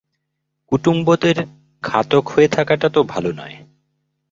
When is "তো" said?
2.89-2.99